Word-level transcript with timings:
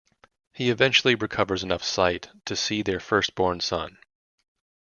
He 0.51 0.71
eventually 0.71 1.13
recovers 1.13 1.61
enough 1.61 1.83
sight 1.83 2.29
to 2.45 2.55
see 2.55 2.81
their 2.81 2.99
firstborn 2.99 3.59
son. 3.59 3.99